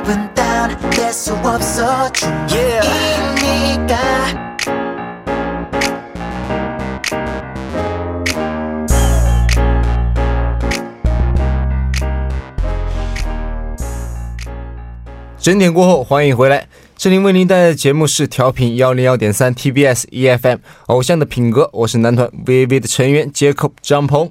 [0.00, 3.94] 기분 다운될 수 없어 중이니까
[15.38, 16.66] “整点过后，欢迎回来。
[16.96, 24.30] 这里为您带来的节目是调频幺零幺点三 TBS EFM 偶像的品格，我是男团 VV 的成员 Jacob 张鹏。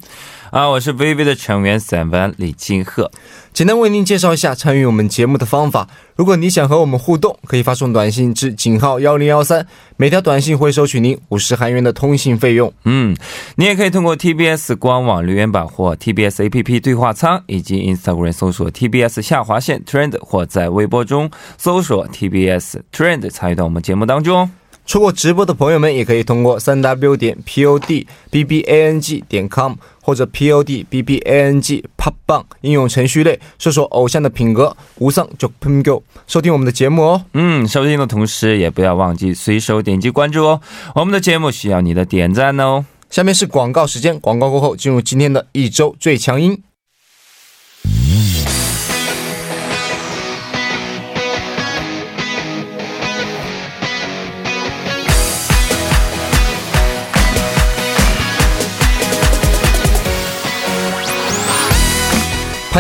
[0.51, 3.09] 啊，我是 VV 的成员散文李金鹤。
[3.53, 5.89] 简单为您介绍一下参与我们节目的方法。
[6.17, 9.65] 如果你想和我们互动，可以发送短信至井号幺零幺三，
[9.97, 12.73] 每条短信会收取您五十韩元的通信费用。
[12.85, 13.17] 嗯，
[13.55, 24.51] 你也可以通过 TBS 官网留言板或 TBS APP 对话仓，以及 Instagram 搜索 TBS 下划线 Trend，或在微博中搜索 TBS Trend 参与到我们节目当中。
[24.87, 29.75] 错过直播的朋友们，也可以通过三 W 点 PODBBANG 点 com
[30.11, 37.25] 或者 PODBBANG Pop 棒应用程序类搜索“偶像的品格”，无上就喷 go 收听我们的节目哦。
[37.35, 40.61] 嗯，收听的同时也不要忘记随手点击关注哦。
[40.97, 42.85] 我们的节目需要你的点赞哦。
[43.09, 46.61] 下面是广告时间，广告过后进入今天的一周最强音。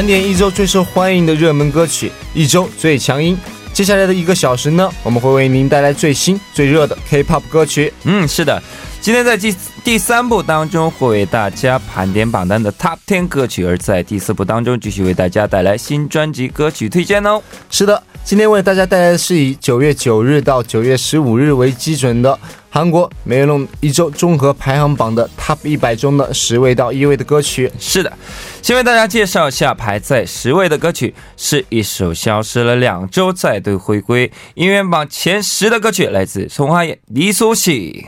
[0.01, 3.37] 盘点一周最受欢迎的热门歌曲，一周最强音。
[3.71, 7.93] 接下来的一个小时呢，我们会为您带来最新最热的 K-pop 歌曲。
[8.05, 8.63] 嗯，是的，
[9.03, 17.43] 今天在第第三部当中会为大家盘点榜单的 Top Ten 歌曲，而在第四部当中继续为大家带来新专辑歌曲推荐哦。
[17.71, 22.39] 是的，今天为大家带来的是以九月九日到九月十五日为基准的。
[22.73, 28.13] 韩国梅隆一周综合排行榜的 Top 一百中的十位到一位的歌曲，是的，
[28.63, 38.07] 先为大家介绍一下排在十位的歌曲，是一首消失了两周再度回归音乐榜前十的歌曲，来自松花野李素熙。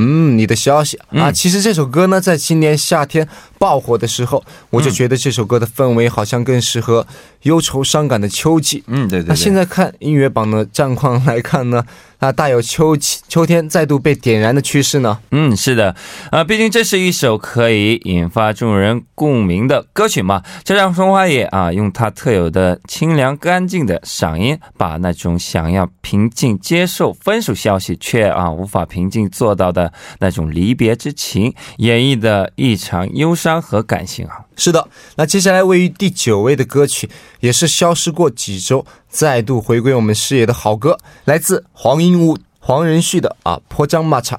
[0.00, 3.28] 嗯，你的消息啊，其实这首歌呢，在今年夏天
[3.58, 7.06] 爆火的时候，我就觉得这首歌的氛围好像更适合
[7.42, 8.82] 忧愁伤感的秋季。
[8.86, 9.28] 嗯，对对。
[9.28, 11.84] 那现在看音乐榜的战况来看呢？
[12.20, 15.18] 那大有秋秋天再度被点燃的趋势呢？
[15.30, 15.94] 嗯，是的，
[16.30, 20.42] 啊，毕竟这是一首可以引发众人共鸣的歌曲嘛。
[20.62, 34.44] 这让松花野啊，用他特有的清凉干净的嗓音，把那种想要平静接受分手消息却啊无法平静做到的那种离别之情，演绎的异常忧伤和感性啊。
[34.60, 37.08] 是的，那接下来位于第九位的歌曲，
[37.40, 44.36] 也是消失过几周，再度回归我们视野的好歌，来自黄英武、黄仁旭的啊《泼江马茶》，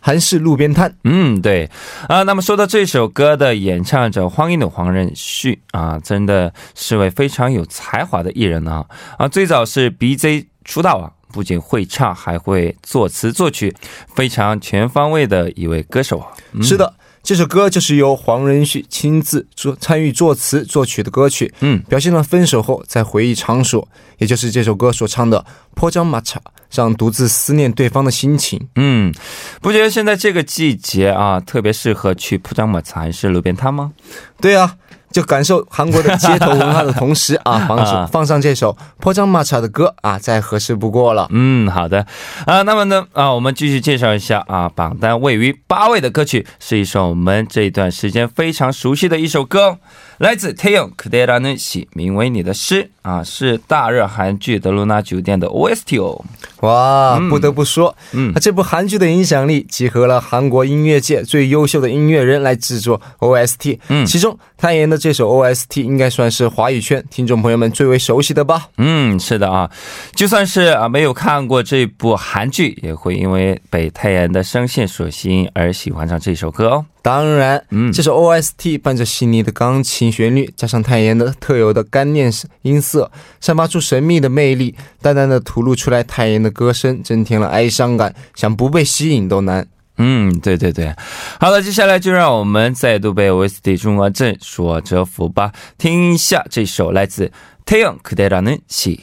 [0.00, 0.96] 韩式路边摊。
[1.04, 1.70] 嗯，对
[2.08, 2.24] 啊。
[2.24, 8.84] 那么说到这首歌的演唱者黄英的、黄仁旭啊，真的是位非常有才华的艺人啊
[9.18, 9.28] 啊！
[9.28, 13.72] 最早是 BJ 出道啊，不仅会唱，还会作词作曲，
[14.16, 16.32] 非常全方位的一位歌手啊。
[16.60, 16.92] 是的。
[17.22, 23.86] 这首歌就是由黄仁旭亲自作参与作词作曲的歌曲，嗯，表现了分手后在回忆场所，
[24.18, 25.44] 也就是这首歌所唱的
[25.74, 28.68] 坡江马茶上独自思念对方的心情。
[28.76, 29.14] 嗯，
[29.60, 33.92] 不觉得现在这个季节啊，特别适合去坡江马茶还是路边摊吗？
[34.40, 34.76] 对啊。
[35.12, 41.26] 就感受韩国的街头文化的同时 啊，放上放上这首破张马茶的歌啊，再合适不过了。
[41.30, 42.06] 嗯，好的
[42.46, 49.78] 啊，那么呢啊，我们继续介绍一下啊，榜单位于八位的歌曲，是一首我们这一段时间非常熟悉的一首歌。
[50.20, 56.22] 来自 Taeyong k d e r a n s 名为你的诗啊，是大热韩剧《德鲁纳酒店》的 OST 哦。
[56.60, 63.78] 哇，不得不说，嗯，这部韩剧的影响力集合了韩国音乐界最优秀的音乐人来制作 OST。
[63.88, 68.68] 嗯，其中泰妍的这首 OST 应该算是华语圈听众朋友们最为熟悉的吧？
[68.76, 69.70] 嗯，是的啊，
[70.14, 76.84] 就算是啊没有看过这部韩剧，也会因为被泰妍的声线所吸引而喜欢上这首歌哦。
[77.02, 82.30] 当然，嗯，这首 OST 伴着细腻的钢琴旋律，加上泰妍的特有的干练
[82.62, 89.66] 音色，散发出神秘的魅力，淡淡的吐露出来泰妍的歌声，增添了哀伤感，想不被吸引都难。
[89.96, 90.94] 嗯，对对对。
[91.38, 97.30] 好了，接下来就让我们再度被 OST 中华镇所折服吧，听一下这首来自
[97.66, 99.00] Kudera 는 시。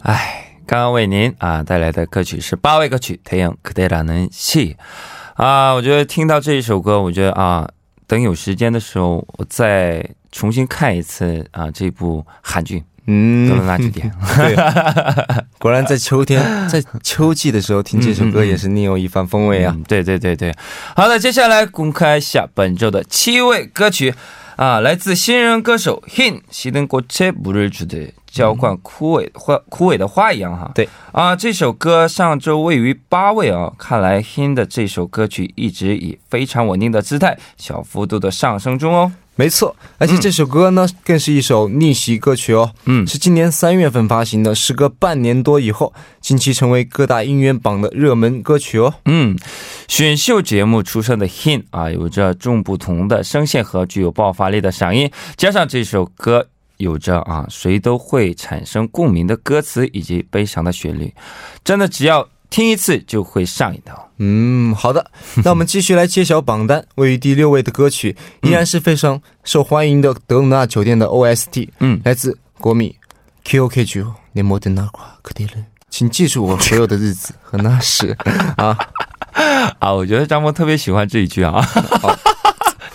[0.00, 4.76] 哎，刚刚为您啊带来的歌曲是八位歌曲《太阳可得拉能戏》
[5.42, 7.68] 啊，我觉得听到这一首歌，我觉得啊，
[8.06, 14.12] 等有时间的时候，我再重新看一次啊这部韩剧， 嗯多了那几天。
[14.36, 14.56] 对，
[15.58, 19.72] 果然在秋天， 在秋季的时候听这首歌也是另有一番风味啊。
[19.76, 20.52] 嗯，对对对对。
[20.96, 24.14] 好的，接下来公开一下本周的七位歌曲
[24.56, 30.71] 啊，来自新人歌手 Hin 熄灯꽃에물을주듯 浇灌枯萎花枯萎的花一样哈。
[30.75, 39.11] 对啊，这首歌上周位于八位啊，看来 Hin 的这首歌曲一直以非常稳定的姿态，小幅度的上升中哦。
[39.39, 42.71] 没错，而且这首歌呢，更是一首逆袭歌曲哦。
[42.85, 48.95] 嗯是今年三月份发行的，时隔半年多以后，近期成为各大音乐榜的热门歌曲哦。
[49.05, 49.37] 嗯，
[49.87, 56.47] 选秀节目出身的 Hin 啊，有着众不同的声线和具有爆发力的嗓音，加上这首歌
[56.77, 61.13] 有着啊谁都会产生共鸣的歌词以及悲伤的旋律
[61.63, 65.11] 真的只要听一次就会上瘾的嗯好的
[65.43, 71.99] 那我们继续来揭晓榜单位于第六位的歌曲依然是非常受欢迎的德鲁纳酒店的 ost 嗯。
[72.03, 72.95] 来自国米
[73.43, 75.65] Q O K G O 你莫得那夸克迪伦。
[75.89, 78.15] 请记住我所有的日子和那时。
[78.57, 78.77] 啊
[79.79, 81.65] 啊我觉得张峰特别喜欢这一句啊。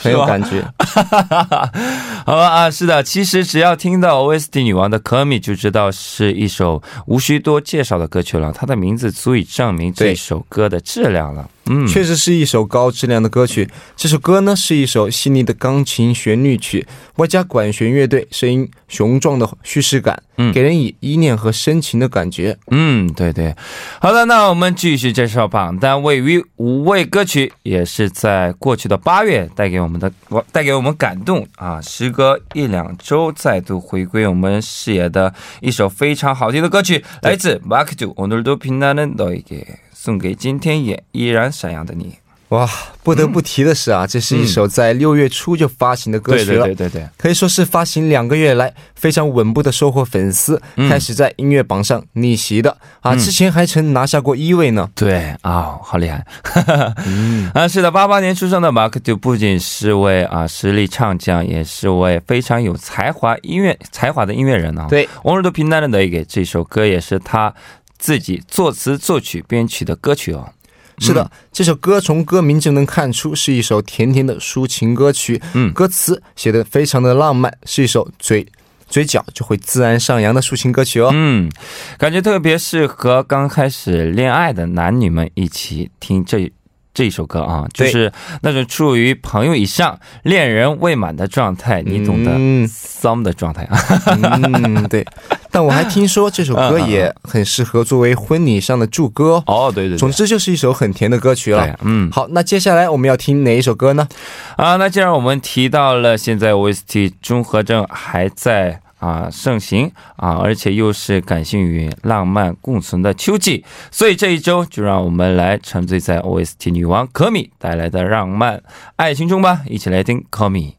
[0.02, 0.62] 很有感觉。
[2.25, 8.52] 好吧啊，是的，其实只要听到 OST 女王的可米，就知道是一首无需多介绍的歌曲了。
[8.52, 11.49] 它的名字足以证明这首歌的质量了。
[11.65, 13.69] 嗯，确实是一首高质量的歌曲。
[13.95, 22.57] 这首歌呢是一首细腻的钢琴旋律曲，外加管弦乐队声音雄壮的叙事感，嗯给人以依恋和深情的感觉。
[22.71, 23.53] 嗯，对对，
[23.99, 30.11] 好的，那我们继续介绍榜单，位于五位歌曲，也是在过去的八月带给我们的，
[30.51, 31.81] 带给我们感动啊！
[31.81, 42.15] 时隔一两周再度回归我们视野的一首非常好听的歌曲，来自 Mark Do 오늘도빛나는너에게 送给今天也依然闪耀的你。
[42.49, 42.65] 哇，
[43.03, 46.63] 不得不提的是啊，这是一首在六月初就发行的歌对曲了。
[46.63, 53.13] 对对对对，可以说是发行两个月来非常稳步的收获粉丝，嗯开始在音乐榜上逆袭的啊！
[53.13, 54.89] 嗯之前还曾拿下过一位呢。
[54.95, 56.25] 对啊、好厉害！
[57.05, 64.88] 嗯，啊， 是的，八八年出生的马克杜不仅是位啊实力唱将，也是位非常有才华音乐才华的音乐人啊。
[64.89, 67.53] 对， 오늘도빛나는너에게这首歌也是他
[68.02, 70.52] 自己作词、作曲、编曲的歌曲哦。
[70.99, 75.40] 是的，这首歌从歌名就能看出是一首甜甜的抒情歌曲。
[75.54, 78.44] 嗯歌词写的非常的浪漫，是一首嘴
[78.88, 81.10] 嘴角就会自然上扬的抒情歌曲哦。
[81.14, 81.49] 嗯，
[81.96, 86.52] 感觉特别适合刚开始恋爱的男女们一起听这
[86.93, 88.12] 这一首歌啊，就是
[88.43, 93.78] 那种处于朋友以上、恋人未满的状态，你懂得嗯，some 的状态啊。
[94.06, 95.06] 嗯，对。
[95.51, 99.67] 但我还听说这首歌也很适合作为婚礼上的祝歌哦。
[99.67, 104.07] 哦，对对总之就是一首很甜的歌曲了对。，嗯，好，那接下来我们要听哪一首歌呢？
[104.55, 118.61] 啊，那既然我们提到了现在 OST 综合症还在啊盛行啊，而且又是感性与浪漫共存的秋季，所以这一周就让我们来沉醉在 OST 女王可米带来的浪漫
[118.97, 120.75] 爱情中吧，一起来听可米。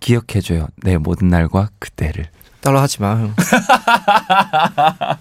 [0.00, 2.26] 기억해줘요내모든날과그대를。
[2.61, 3.15] 따로 하지 마.
[3.15, 3.33] 형.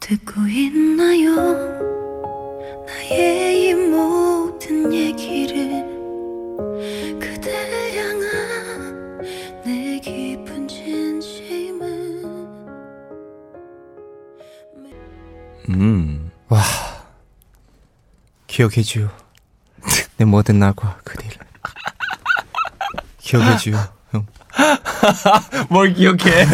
[0.00, 1.34] 듣고 있나요?
[2.86, 5.82] 나의 이 모든 얘기를
[7.18, 9.22] 그댈 향한
[9.64, 12.22] 내 깊은 진심은
[15.70, 16.30] 음.
[16.48, 16.60] 와.
[18.48, 19.08] 기억해주요.
[20.18, 21.30] 내 모든 날과 그일
[23.18, 24.01] 기억해주요.
[25.70, 26.46] work you can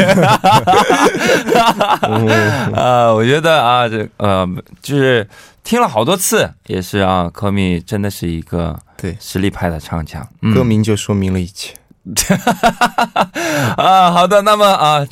[2.73, 4.47] 啊，我觉得啊，这呃，
[4.81, 5.27] 就是
[5.63, 11.73] 听了好多次，也是啊，科米真的是一个对实力派的唱将，歌名就说明了一切。
[13.77, 15.05] 啊，好的，那么啊，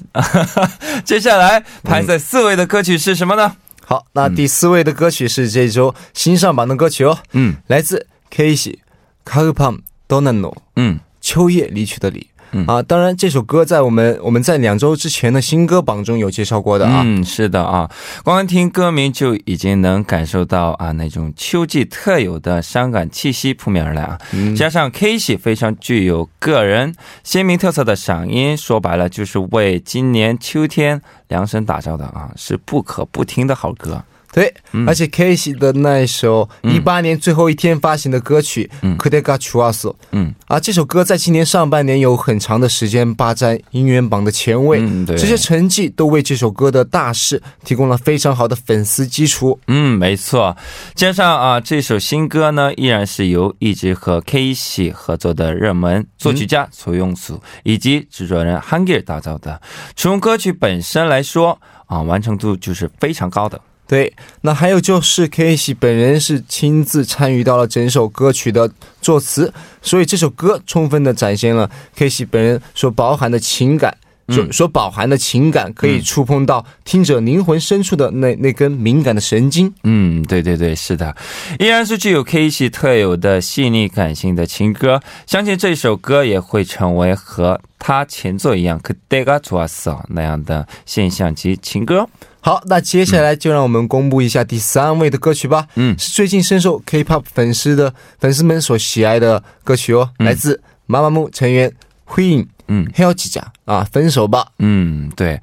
[1.05, 3.55] 接下来排在四位的歌曲是什么呢？
[3.85, 8.79] 好，那第四位的歌曲是这周新上榜的歌曲哦，嗯，来自 Casey
[9.25, 12.27] Carpam Donano，嗯，秋叶离去的你。
[12.51, 17.01] 嗯啊，当然这首歌在我们我们在两周之前的新歌榜中有介绍过的啊。
[17.05, 17.89] 嗯，是的啊，
[18.23, 24.17] 光听歌名就已经能感受到啊那种秋季特有的伤感气息扑面而来啊。
[24.33, 34.03] 嗯加上 K 系非常具有个人鲜明特色的嗓音，说白了就是为今年秋天量身打造的啊，是不可不听的好歌。
[34.37, 34.53] 对，
[34.85, 49.59] 而且系的那一首一八年最后一天发行的歌曲《k d e g a c h u a s 嗯啊，这首歌在今年上半年有很长的时间霸占音源榜的前位，嗯对这些成绩都为这首歌的大势提供了非常好的粉丝基础。
[49.65, 50.55] 嗯，没错。
[50.93, 54.21] 加上啊，这首新歌呢，依然是由一直和
[54.53, 59.59] 系合作的热门作曲家崔永祖以及制作人 Hanger 打造的。
[59.95, 63.59] 从歌曲本身来说啊，完成度就是非常高的。
[63.87, 68.69] 对，那还有就是 K 系本人是亲自参与到了整首歌曲的
[69.01, 73.95] 作词，所以这首歌充分的展现了 K 系本人所饱含的情感，
[74.27, 79.73] 所、嗯所饱含的情感，可以触碰到听者灵魂深处的那那根敏感的神经。
[79.83, 81.15] 嗯，对对对，是的，
[81.57, 85.01] 依然是具有 K 系特有的细腻感性的情歌。
[85.25, 92.05] 相信这首歌也会成为和他前作一样 e g a t u a s 那样的现象级情歌。
[92.47, 95.67] 好，那接下来就让我们公布一下第三位的歌曲吧。
[95.75, 95.93] 嗯。
[95.99, 100.25] 是最近深受 K-pop 粉丝的粉丝们所喜爱的歌曲哦，嗯。
[100.25, 101.69] 来自妈妈木成员
[102.07, 102.87] Queen 嗯。
[102.95, 104.47] Hell 几家啊，分手吧。
[104.59, 105.39] 嗯，对，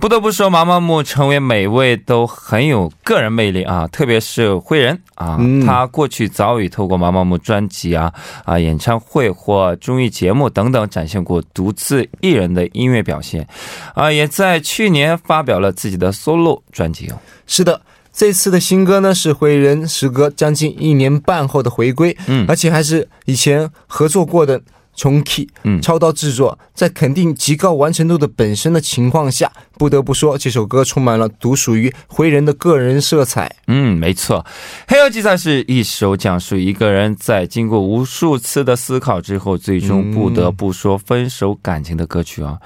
[0.00, 8.12] 不得不说，毛毛木成为每位都很有个人魅力啊，特别是灰人啊，嗯他过去早已透过毛毛木专辑啊、
[8.44, 13.46] 啊演唱会或综艺节目等等，展现过独自一人的音乐表现，
[13.94, 17.18] 啊，也在去年发表了自己的 solo 专辑哦。
[17.46, 17.80] 是的，
[18.12, 24.60] 这次的新歌呢是灰人时隔将近一年半后的回归，嗯而且还是以前合作过的
[24.98, 33.54] 重 key，嗯超刀制作，在肯定极高完成度的本身的情况下，不得不说这首歌充满了独属于辉人的个人色彩。
[33.68, 34.44] 嗯，没错，
[34.92, 42.58] 《黑曜计算》是一首讲述一个人在经过无数次的思考之后，最终不得不说分手感情的歌曲啊、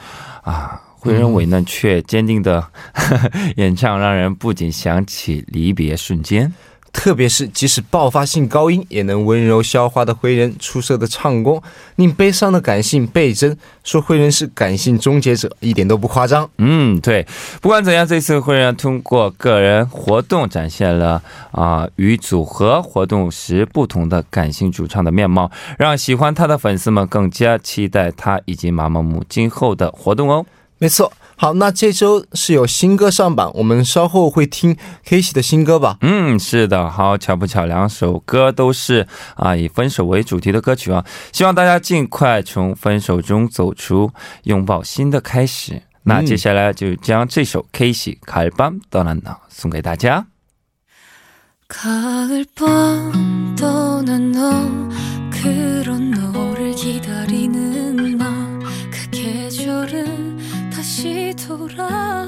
[0.42, 0.80] 啊！
[0.98, 2.64] 慧仁委嫩却坚定的
[3.58, 6.52] 演唱，让人不仅想起离别瞬间。
[6.92, 11.61] 特别是即使爆发性高音也能温柔消化的灰人出色的唱功，
[11.96, 13.56] 令悲伤的感性倍增。
[13.82, 16.49] 说灰人是感性终结者，一点都不夸张。
[16.58, 17.26] 嗯，对。
[17.61, 21.20] 不管怎样，这次灰人通过个人活动展现了
[21.50, 30.44] 啊、与组合活动时不同的感性主唱的面貌，让喜欢他的粉丝们更加期待他以及妈妈木今后的活动哦。
[30.78, 35.97] 没错，好，那这周是有新歌上榜，我们稍后会听 K 喜的新歌吧。
[36.01, 44.12] 嗯，是的，好巧不巧，两首歌都是啊以分手为主题的歌曲啊，希望大家尽快从分手中走出，
[44.43, 45.83] 拥抱新的开始。
[46.03, 50.25] 那接下来就将这首 K 喜卡尔邦떠난나送给大家。
[51.69, 54.39] 가을 밤 떠난 너
[55.29, 57.70] 그런 너를 기다리는
[61.01, 62.24] 다시 돌아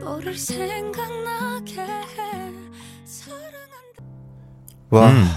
[0.00, 2.50] 너를 생각나게 해
[3.04, 4.02] 사랑한다
[4.88, 5.28] 哇，嗯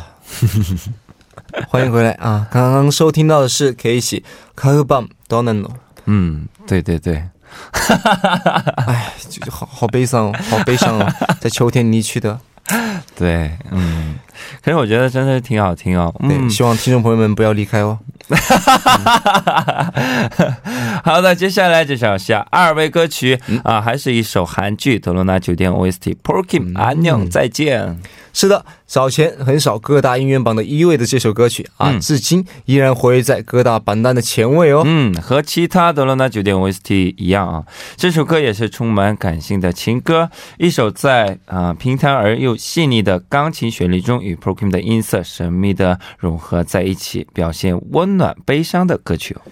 [1.68, 2.48] 欢迎回来啊！
[2.50, 4.22] 刚刚收听到的是 K 喜《
[4.56, 5.68] 卡赫棒 Donano》，
[6.06, 7.16] 嗯，对对对，
[8.88, 12.40] 哎，就好好悲伤哦，好悲伤哦，在秋天离去的。
[13.18, 14.18] 对，嗯，
[14.63, 16.15] 可是我觉得真的挺好听哦。
[16.21, 17.99] 对，嗯，希望听众朋友们不要离开哦。
[21.03, 27.99] 好的，接下来介绍一下二位歌曲、啊，还是一首韩剧《德罗纳酒店 OST》，Porkim 安녕再见。
[28.33, 34.85] 是的，早前很少各大音乐榜的一位的这首歌曲啊，嗯至今依然活跃在各大榜单的前位哦。
[34.87, 37.65] 嗯，和其他德罗纳酒店 OST 一样啊，
[37.97, 49.43] 这首歌也是充满感性的情歌，一首在啊、平坦而又细腻的钢琴旋律中与 Porkim 的音色神秘的融合在一起，表现温暖悲伤的歌曲哦。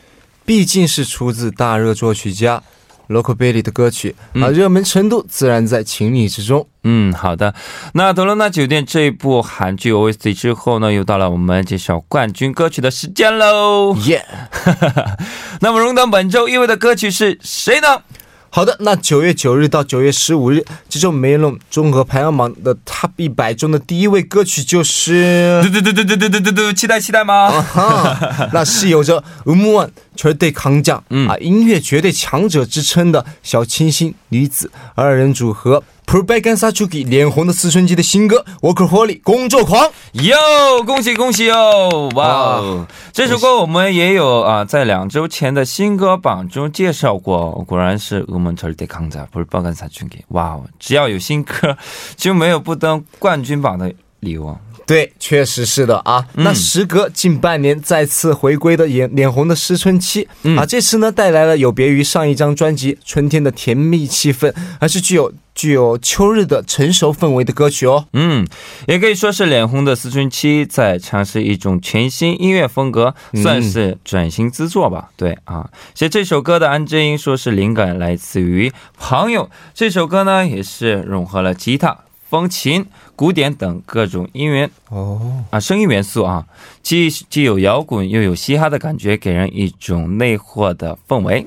[0.44, 2.62] 毕竟是出自大热作曲家
[3.08, 6.66] Local Bailey 的歌曲嗯啊，热门程度自然在情理之中。
[6.84, 7.54] 嗯，好的。
[7.92, 13.94] 那《德罗纳酒店》这一部韩剧 OST 之后呢，又到了我们介绍冠军歌曲的时间喽。
[14.06, 14.24] 耶、
[15.60, 18.02] 那么荣登本周一位的歌曲是谁呢？
[18.50, 27.60] 好的，那九月九日到九月十五日，这周 Melon 综合排行榜的 Top 一百中的第一位歌曲就是嘟嘟嘟嘟嘟嘟嘟嘟嘟，期待期待吗？
[27.62, 36.99] 哈，那是有着“one 절대강자”嗯啊音乐绝对强者之称的小清新女子二人组合 p r o b a g a n s a c h u k
[36.99, 39.89] i 脸红的思春期的新歌《Workaholic》工作狂。
[40.13, 42.11] 哟，恭喜恭喜哦！
[42.13, 47.51] 哇哦，这首歌我们也有啊，在两周前的新歌榜中介绍过。
[47.65, 50.65] 果然是我们절대강자不是爆肝三群给哇哦！
[50.77, 51.77] 只要有新歌，
[52.17, 54.56] 就没有不登冠军榜的 礼物。
[54.86, 56.26] 对，确实是的啊。
[56.32, 68.06] 那时隔近半年再次回归的脸脸红的思春期、啊，这次呢带来了有别于上一张专辑春天的甜蜜气氛，而是具有具有秋日的成熟氛围的歌曲哦。
[68.14, 68.46] 嗯，
[68.86, 75.10] 也可以说是脸红的思春期在尝试一种全新音乐风格，算是转型之作吧。
[75.18, 79.50] 对啊，写这首歌的安之英说是灵感来自于朋友。
[79.74, 81.94] 这首歌呢也是融合了吉他、
[82.28, 82.84] 风琴、
[83.16, 86.46] 古典等各种音源哦，啊声音元素啊，
[86.82, 91.46] 既既有摇滚又有嘻哈的感觉，给人一种内豁的氛围。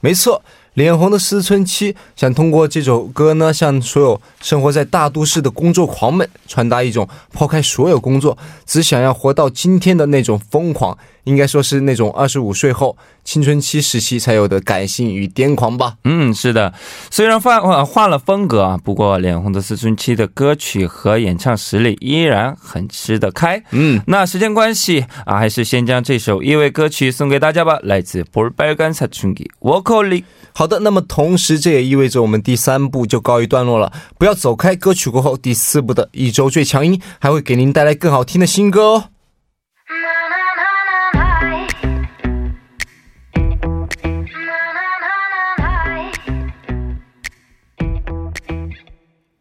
[0.00, 0.42] 没错。
[0.73, 15.95] 脸红的思春期想通过这首歌呢，向所有生活在大都市的工作狂们传达一种抛开所有工作，只想要活到今天的那种疯狂，应该说是那种二十五岁后青春期时期才有的感性与癫狂吧。
[16.03, 16.71] 嗯，是的，
[17.09, 23.63] 虽然换换换了风格啊，不过脸红的思春期的歌曲和演唱实力依然很吃得开。
[23.71, 30.23] 嗯，那时间关系啊，还是先将这首意味歌曲送给大家吧，来自볼빨간사춘기 워커리。
[30.53, 33.93] 好的，那么同时这也意味着我们第三部就告一段落了。
[34.17, 39.09] 不要走开，歌曲过后第四部的一周最强音还会给您带来更好听的新歌哦。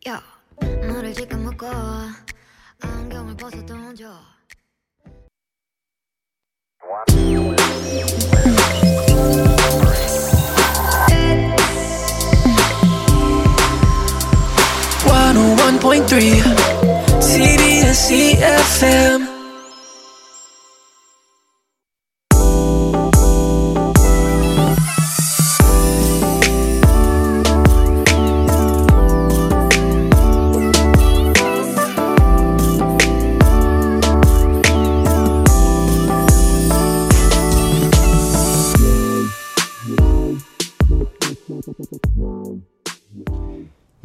[0.07, 0.23] 야,
[0.87, 1.67] 너를 지금 묶어
[2.81, 4.05] 안경을 벗어 던져
[16.12, 16.51] Three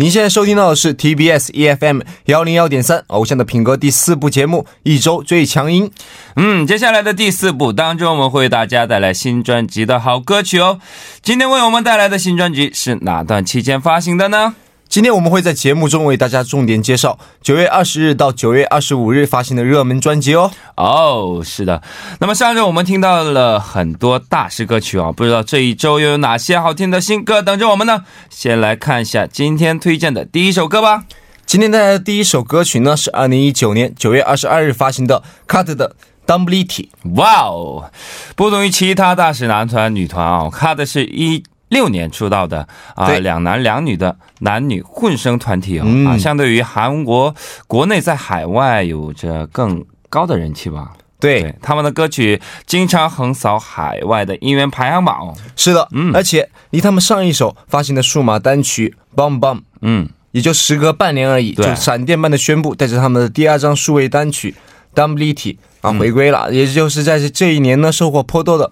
[0.07, 5.89] 您现在收听到的是 TBS EFM 幺零幺点三偶像的品格第四部节目《一周最强音》。
[6.37, 10.79] 嗯，接下来的第四部当中，我们会为大家带来新专辑的好歌曲哦。
[11.23, 14.55] 今天为我们带来的新专辑是哪段期间发行的呢？
[14.89, 20.51] 今天我们会在节目中为大家重点介绍九月二十日到九月二十五日发行的热门专辑哦。
[20.77, 21.83] 哦，是的。
[22.21, 28.05] 那么上周我们听到了很多大师歌曲啊，不知道这一周又有哪些好听的新歌等着我们呢？
[28.31, 31.05] 先来看一下今天推荐的第一首歌吧。
[31.45, 35.95] 今天带来的第一首歌曲呢，是二零一九年九月二十二日发行的 Cut 的
[36.27, 36.89] Dumblity。
[37.17, 37.91] 哇哦，
[38.35, 41.45] 不同于其他大使男团、女团啊，看的是一。
[41.69, 43.21] 六年出道的啊，对。
[43.21, 46.07] 两男两女的男女混声团体哦、嗯。
[46.07, 47.35] 啊，相对于韩国
[47.67, 50.93] 国内在海外有着更高的人气吧。
[51.19, 55.35] 对，他们的歌曲经常横扫海外的音源排行榜哦。
[55.57, 56.15] 是的，嗯。
[56.15, 64.55] 而且离他们上一首发行的数码单曲《Bum Bum》嗯，也就时隔半年而已，就闪电般的宣布，带着他们的第二张数位单曲
[64.97, 65.35] 《Dumblity》
[65.81, 68.71] 啊回归了，也就是在这这一年呢，收获颇多的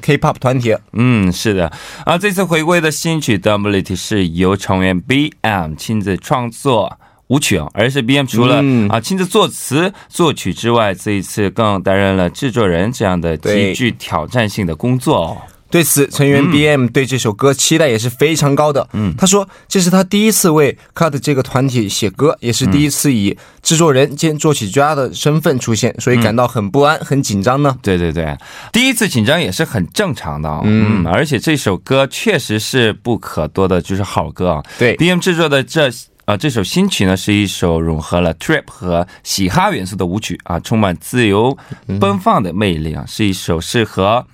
[0.00, 0.76] K-pop 团体。
[0.92, 1.72] 嗯，是的，
[2.04, 6.98] 啊，这次回归的新曲《Dumblity》是由成员 BM 亲自创作
[7.28, 15.36] 舞曲哦，而是 BM 除了、嗯啊亲自作词作曲之外，这一次更担任了制作人这样的极具挑战性的工作哦。
[15.70, 18.88] 对此，成员嗯 BM 对这首歌期待也是非常高的。
[18.92, 27.76] 嗯，他说这是他第一次为 Cut 这个团体写歌，也是第一次以制作人兼作曲家的身份出现，所以感到很不安、很紧张呢。
[27.82, 28.36] 对对对，
[28.72, 30.62] 第一次紧张也是很正常的、哦。
[30.64, 34.62] 嗯，而且这首歌确实是不可多的，就是好歌啊。
[34.78, 35.90] 对 BM 制作的这
[36.24, 41.56] 啊、这首新曲呢，是一首融合了 trip 和嘻哈元素的舞曲啊，充满自由
[41.98, 44.26] 奔放的魅力啊，是一首适合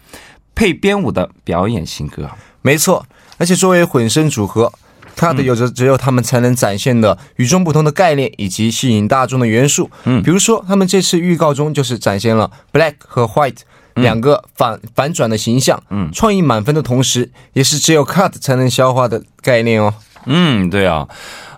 [0.55, 2.31] 配编舞的表演型歌。
[2.63, 3.07] 没错，
[3.39, 4.73] 而且作为混声组合。
[5.17, 9.89] Cut 有着只有他们才能展现的与众不同的概念以及吸引大众的元素。
[10.03, 13.59] 嗯，比如说他们这次预告中就是展现了 Black 和 White
[13.95, 15.81] 两个反反转的形象。
[15.91, 19.95] 嗯，创意满分的同时，也是只有 Cut 才能消化的概念哦。
[20.27, 21.07] 嗯，对啊，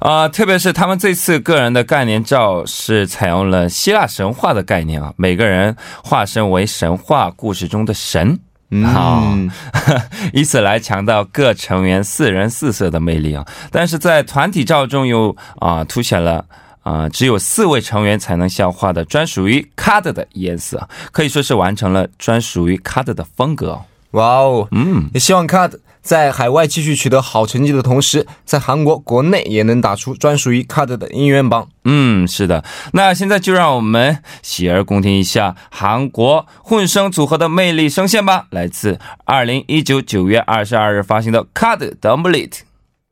[0.00, 8.38] 啊、特别是他们这次个人的概念照是采用了希腊神话的概念啊，每个人化身为神话故事中的神。
[8.85, 9.50] 好、嗯
[10.35, 13.46] 以此来强调各成员四人四色的魅力啊。
[13.70, 16.44] 但是在团体照中又啊、凸显了
[16.83, 23.85] 啊、只有四位成员才能消化的专属于 Card 的颜色，可以说是完成了专属于 Card 的风格哦。
[24.12, 25.72] 哇哦，嗯，也希望 Cut
[26.07, 31.69] 在海外继续取得好成绩的同时，在韩国国内也能打出专属于 CARD 的音源榜。
[31.83, 32.62] 嗯，是的。
[32.92, 42.51] 那现在就让我们洗耳恭听一下韩国混声组合的魅力声线吧，来自二零一九九月二十二日发行的《CARD 的 Dumblit》。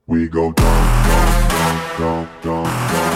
[0.07, 0.65] We go down,
[1.99, 3.14] down, down, down, down,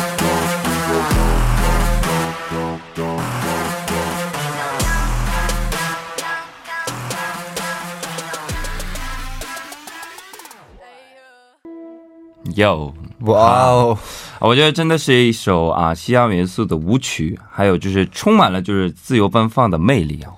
[12.54, 13.98] 有，哇哦！
[14.40, 20.30] 我觉得真的是一首啊，西洋元素的舞曲，还有就是充满了就是自由奔放的魅力啊。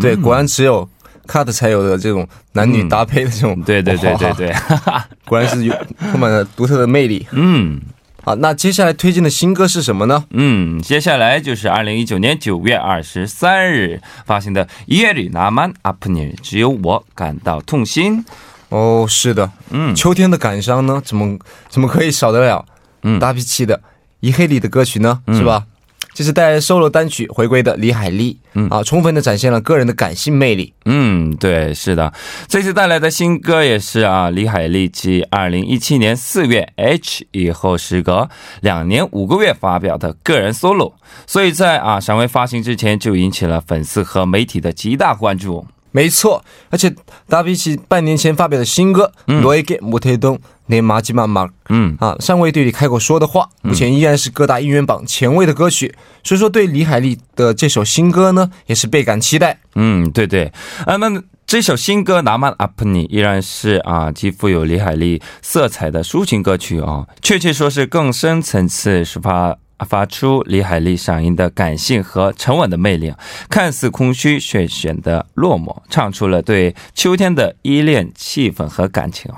[0.00, 0.88] 对，果然只有
[1.26, 4.54] cut 才有的这种男女搭配的这种，对对对对对，
[5.26, 5.74] 果然是有
[6.10, 7.26] 充满了独特的魅力。
[7.32, 7.80] 嗯，
[8.24, 10.24] 好，那接下来推荐的新歌是什么呢？
[10.30, 18.24] 嗯，接下来就是二零一九年九月二十三日发行的《耶里纳曼阿普尼》，只有我感到痛心。
[18.72, 22.64] 哦，是的，嗯秋天的感伤呢，怎么怎么可以少得了？
[23.02, 23.80] 嗯大脾气的
[24.20, 25.66] 一黑里的歌曲呢，嗯是吧？
[26.14, 30.72] 这是带来 solo 单曲回归的李海利，嗯啊，充分的展现了个人的感性魅力。
[30.84, 32.12] 嗯，对，是的，
[32.46, 38.28] 这次带来的新歌也是啊，李海利继二零一七年四月 H 以后，时隔
[38.60, 40.92] 两年五个月发表的个人 solo，
[41.26, 45.66] 所以在啊尚未发行之前就引起了粉丝和媒体的极大关注。
[45.92, 46.94] 没错，而且
[47.28, 50.36] 搭比起半年前发表的新歌《罗伊给摩天东》。
[50.66, 59.58] 连马吉马马，嗯啊，尚未对你开口说的话，目前依然是各大音乐榜前卫的歌曲，所以说对李海利的这首新歌呢，也是倍感期待。
[59.74, 60.50] 嗯，对对，
[60.86, 69.54] 啊，那这首新歌《拿曼阿普尼》依然是啊，既富有李海利色彩的抒情歌曲啊、确切说是更深层次抒发
[69.88, 73.12] 发出李海利嗓音的感性和沉稳的魅力，
[73.50, 79.30] 看似空虚却显得落寞，唱出了对秋天的依恋气氛和感情。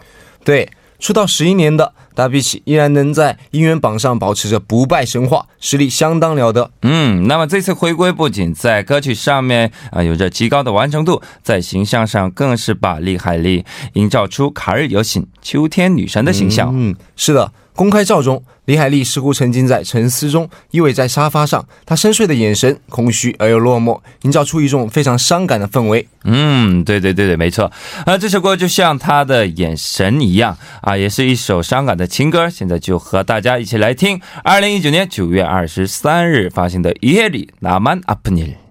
[0.44, 0.68] 对，
[0.98, 6.70] 出道十一年的达比奇依然能在音源榜上保持着不败神话，实力相当了得。
[6.82, 16.70] 嗯，那么这次回归不仅在歌曲上面啊、有着极高的完成度，在形象上更是把李海利营造出卡日有醒秋天女神的形象。
[16.72, 26.05] 嗯，是的，公开照中，李海莉似乎沉浸在沉思中，依偎在沙发上，她深邃的眼神空虚而又落寞，营造出一种非常伤感的氛围。
[26.25, 27.71] 嗯，对对对对，没错。
[28.05, 32.49] 啊，这首歌就像他的眼神一样啊，也是一首伤感的情歌。
[32.49, 38.62] 现在就和大家一起来听，二零一九年九月二十三日发行的《夜里나만아프니》。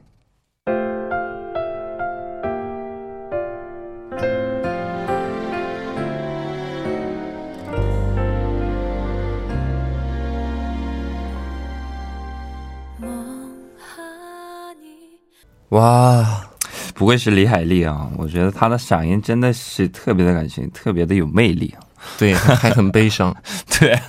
[15.83, 16.25] 哇，
[16.93, 21.83] 不愧是李海利啊，我觉得她的嗓音真的是特别的感性，特别的有魅力啊。
[22.17, 23.35] 对，还很悲伤。
[23.79, 23.99] 对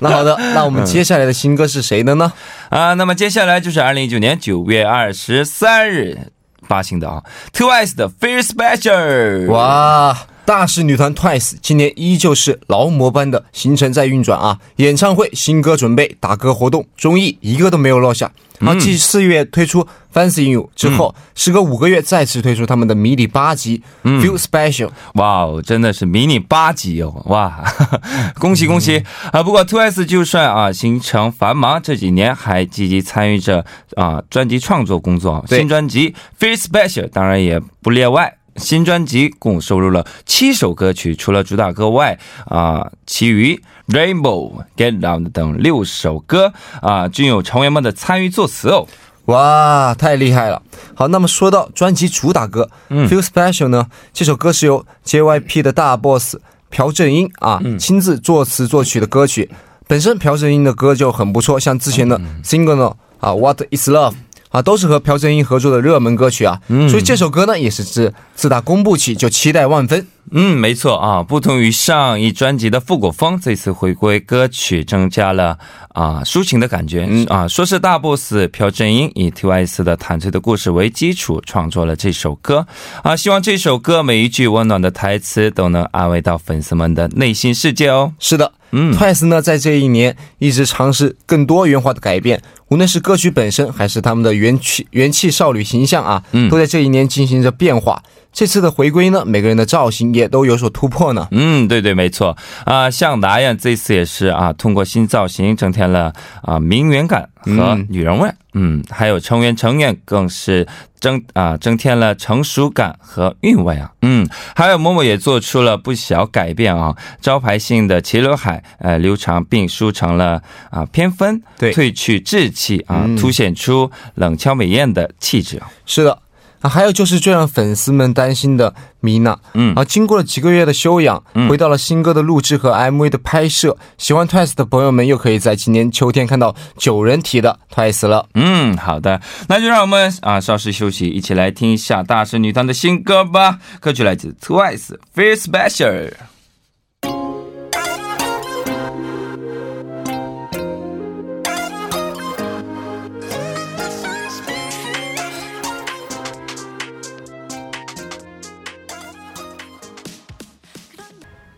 [0.00, 2.32] 那好的，那我们接下来的新歌是谁的呢？
[2.70, 6.30] 啊，那么接下来就是二零一九年九月二十三日
[6.68, 9.46] 发行的啊，Twice 的《Feel Special》。
[9.50, 14.58] 哇，大势女团 Twice 今年依旧是劳模般的行程在运转啊！
[14.76, 18.30] 演唱会、新歌准备、打歌活动、综艺一个都没有落下。
[18.60, 24.90] 啊，继四月推出 Fancy You 之后，时隔五个月再次推出他们的迷你八集、Feel Special。
[25.14, 27.22] 哇哦，真的是迷你八集哦！
[27.26, 27.62] 哇，
[28.38, 29.42] 恭喜恭喜、啊！
[29.42, 35.44] 不过 Twice 就算啊行程繁忙，这几年还积极参与着啊专辑创作工作。
[35.48, 38.35] 新专辑《Feel Special》当然也不例外。
[38.56, 48.86] 新专辑共收录了七首歌曲，除了主打歌外，啊，其余 Rainbow、Get Down 等六首歌啊，均有成员们的参与作词哦。
[49.26, 50.62] 哇，太厉害了！
[50.94, 56.36] 好，那么说到专辑主打歌、Feel Special 呢，这首歌是由 JYP 的大 boss
[56.70, 59.50] 朴正英啊、亲自作词作曲的歌曲。
[59.88, 64.14] 本身朴正英的歌就很不错，像之前的 Signal 啊、What Is Love
[64.56, 66.58] 啊，都是和朴正英合作的热门歌曲啊。
[66.88, 70.06] 所以这首歌呢，也是自自打公布起就期待万分。
[70.30, 77.06] 嗯，没错啊，不同于上一专辑的复古风，这次回归歌曲增加了啊抒情的感觉。
[77.08, 82.66] 嗯啊，说是大 boss 朴正英以 TWICE 的坦率的故事为基础创作了这首歌
[83.02, 88.12] 啊，希望这首歌每一句温暖的台词都能安慰到粉丝们的内心世界哦。
[88.18, 98.02] 是的，嗯，Twice 呢在这一年一直尝试更多元化的改变，无论是歌曲本身还是他们的元气元气少女形象啊，嗯都在这一年进行着变化。
[98.36, 101.26] 这次的回归呢，每个人的造型也都有所突破呢。
[101.30, 108.30] 嗯，对对，没错啊、像达燕这次也是啊，通过新造型增添了啊名媛感和嗯女人味。
[108.52, 110.66] 嗯还有成员成员更是
[110.98, 113.90] 增啊增添了成熟感和韵味啊。
[114.02, 125.70] 嗯，还有某某也做出了不小改变啊，招牌性的齐刘海呃留长并梳成了啊偏分，对褪去稚气啊，嗯凸显出冷俏美艳的气质啊。
[125.86, 126.18] 是的。
[126.60, 138.26] 啊，还有就是最让粉丝们担心的米娜，嗯啊，经过了几个月的休养，嗯回到了新歌的录制和 MV 的拍摄，喜欢 Twice 的朋友们又可以在今年秋天看到九人体的 Twice 了。
[138.34, 143.58] 嗯，好的，那就让我们啊稍事休息，一起来听一下大神女团的新歌吧。
[143.80, 146.10] 歌曲来自 Twice，《Feel Special》。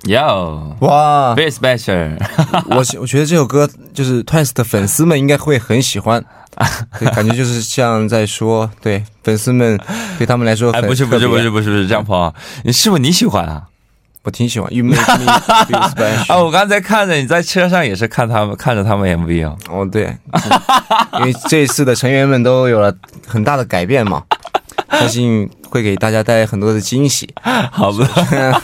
[0.08, 2.16] Yo, 哇，very special，
[2.70, 6.24] 我我觉得这首歌就是 Twice 的粉丝们应该会很喜欢，
[6.98, 9.78] 对， 感觉就是像在说，对粉丝们
[10.16, 12.32] 对他们来说哎，很不是不是不是不是不是这样鹏啊，
[12.64, 13.64] 你是不是你喜欢啊？
[14.22, 14.72] 我挺喜欢。
[14.74, 15.26] You make me
[15.66, 16.38] feel 啊。
[16.38, 19.56] 我刚才看着你在车上也是看他们看着他们 MV 哦。
[19.70, 20.16] 哦，对，
[21.18, 22.92] 因为这一次的成员们都有了
[23.26, 24.22] 很大的改变嘛，
[24.91, 27.27] 相信会给大家带来很多的惊喜。
[27.71, 28.07] 好吧，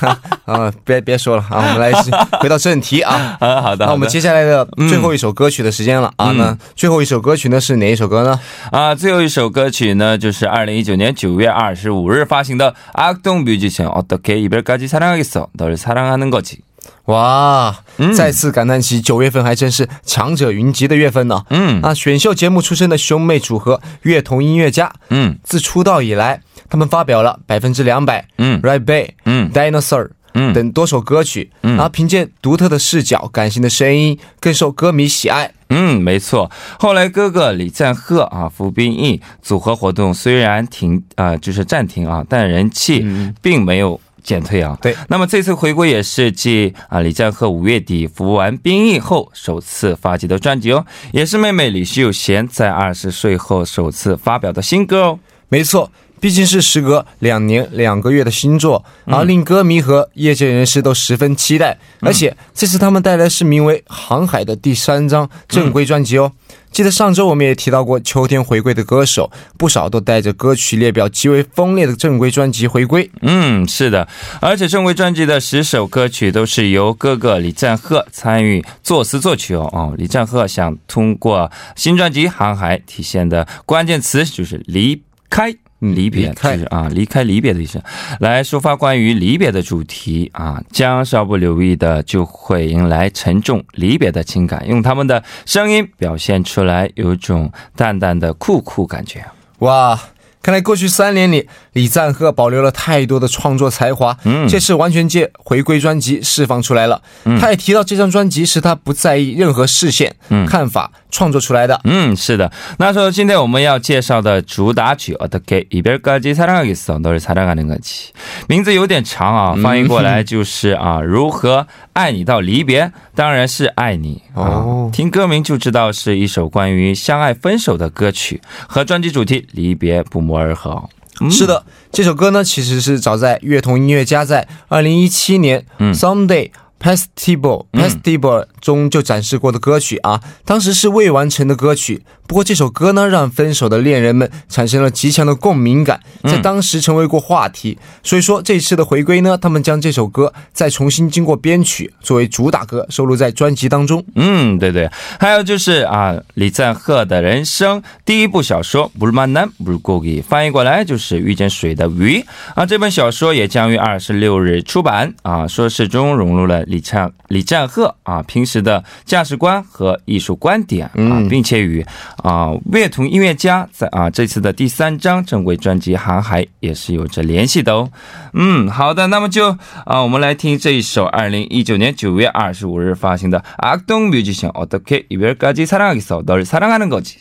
[0.45, 1.91] 啊，别别说了啊，我们来
[2.39, 3.38] 回到正题啊。
[3.39, 6.32] 啊，好的，那我们接下来的最后一首歌曲的时间了啊。
[6.32, 8.39] 那最后一首歌曲呢是哪一首歌呢？
[8.72, 16.60] 啊，最后一首歌曲呢，就是二零一九年九月二十五日发行的악동 뮤지션 어떻게 이별까지 사랑하겠어 너를 사랑하는 거지。
[17.07, 17.83] 哇，
[18.17, 21.45] 再次感叹起九月份还真是强者云集的月份呢。
[21.51, 26.40] 嗯啊，选秀节目出身的兄妹组合乐童音乐家，嗯自出道以来，
[26.71, 35.53] 他们发表了百分之两百、嗯 Right Bay、嗯 Dinosaur 嗯等多首歌曲，然后凭借独特的视角、感性的声音，更受歌迷喜爱。
[35.69, 36.51] 嗯，没错。
[36.79, 43.07] 后来哥哥李赞赫啊、服兵役组合活动虽然停啊、就是暂停啊，但人气
[43.43, 44.01] 并没有。
[44.25, 44.97] 减退啊，对。
[45.09, 55.19] 那么这次回归也是继啊李赞赫五月底服完兵役后首次发迹的专辑哦，也是妹妹李秀贤在二十岁后首次发表的新歌哦。
[55.49, 61.79] 没错，毕竟是时隔两年两个月的新作，嗯而令歌迷和业界人士都十分期待。
[62.00, 66.33] 而且这次他们带来是名为《航海》的第三张正规专辑哦。
[66.70, 73.09] 记得上周我们也提到过秋天回归的歌手，不少都带着歌曲列表极为锋利的正规专辑回归。
[73.22, 74.09] 嗯，是的，
[74.40, 79.70] 而且正规专辑的十首歌曲都是由哥哥李赞赫参与作词作曲哦。
[79.72, 85.00] 哦，李赞赫想通过新专辑《航海》体现的关键词就是离
[85.31, 85.55] 开。
[85.92, 87.83] 离别开就是啊，离开离别的意思，
[88.20, 99.25] 来抒发关于离别的主题啊，将稍不留意的就会迎来沉重离别的情感，用他们的声音表现出来，有一种淡淡的酷酷感觉。
[99.59, 99.99] 哇！
[100.43, 104.17] 看来过去三年里，李赞赫保留了太多的创作才华。
[104.24, 107.02] 嗯这次完全借回归专辑释放出来了。
[107.41, 110.15] 他也提到，这张专辑是他不在意任何视线、
[110.48, 111.82] 看法创作出来的。
[111.84, 112.50] 嗯，是的。
[112.78, 118.12] 那说今天我们要介绍的主打曲《어떻게 이별까지 사랑하겠어 너를 사랑하는 거지》，
[118.48, 124.63] 名字有点长啊，翻译过来就是啊，如何爱你到离别，当然是爱你啊。
[124.63, 130.90] 哦听歌名就知道是一首关于相爱分手的歌曲，和专辑主题离别不谋 而合哦。
[131.20, 131.31] 嗯。
[131.31, 135.94] 是的，这首歌呢，其实是早在乐童音乐家在二零一七年、嗯。
[135.94, 142.04] Someday Festival Festival 中就展示过的歌曲啊，当时是未完成的歌曲。
[142.28, 147.80] 不过这首歌呢，让分手的恋人们产生了极强的共鸣感，在当时成为过话题。
[148.04, 154.06] 所以说这次的回归呢，他们将这首歌再重新经过编曲，作为主打歌收录在专辑当中。
[154.13, 154.88] 嗯，对对，
[155.19, 162.63] 还有就是啊，李赞赫的人生第一部小说《물만난물고기》，翻译过来就是遇见水的鱼啊。
[162.63, 165.48] 这本小说也将于二十六日出版啊。
[165.48, 171.86] 说是中融入了李赞李赞赫啊平时 的价值观和艺术观点啊，并且与
[172.24, 177.89] 啊乐童音乐家在啊这次的第三张正规专辑《航海》也是有着联系的哦。
[178.34, 187.17] 嗯，好的，那么就啊，我们来听这一首二零一九年九月二十五日发行的악동 뮤지션 어떻게 이별까지 사랑하겠어 너를 사랑하는 거지。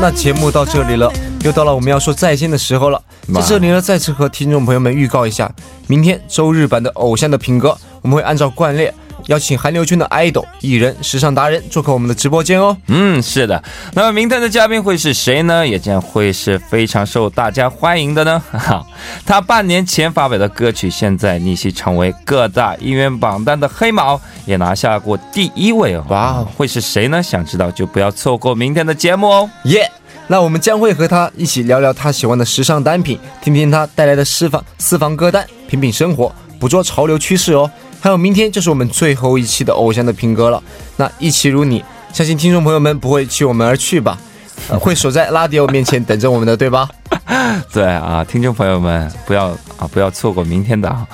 [0.00, 1.12] 那节目到这里了。
[1.44, 3.02] 又到了我们要说再见的时候了。
[3.34, 5.50] 在这里呢，再次和听众朋友们预告一下，
[5.88, 7.68] 明天周日版的《偶像的品格》，
[8.00, 8.90] 我们会按照惯例
[9.26, 12.76] 邀请韩流圈的 idol 艺人、时尚达人做客我们的直播间哦。
[12.86, 13.62] 嗯，是的。
[13.94, 15.66] 那么明天的嘉宾会是谁呢？
[15.66, 18.42] 也将会是非常受大家欢迎的呢。
[18.52, 18.84] 哈，
[19.24, 26.04] 他半年前发表的歌曲，现在逆袭成为各大音乐榜单的黑马，也拿下过第一位哦。
[26.08, 27.22] 哇哦会是谁呢？
[27.22, 29.50] 想知道就不要错过明天的节目哦。
[29.64, 29.90] 耶、
[30.26, 37.70] 那我们将会和他一起聊聊他喜欢的时尚单品，听听他带来的私房私房歌单，品品生活，捕捉潮流趋势哦。
[38.00, 40.62] 还有明天就是我们最后一期的偶像的评歌了，
[40.96, 44.18] 那一期如你，相信听众朋友们不会弃我们而去吧，
[44.80, 46.88] 会守在拉迪奥面前等着我们的，对吧？
[47.72, 51.06] 对啊，听众朋友们不要啊不要错过明天的啊。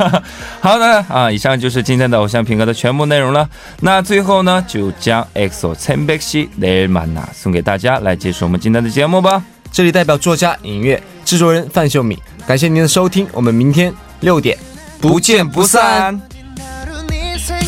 [0.60, 3.48] 好的啊，以上就是今天的偶像评歌的全部内容了。
[3.80, 9.42] 那最后呢，就将《EXO》《te mbexi》《le mana》送给大家来结束我们今天的节目吧。
[9.70, 14.56] 这里代表作家、音乐制作人范秀敏，感谢您的收听，我们明天六点
[15.00, 16.27] 不见不散。
[17.38, 17.67] sing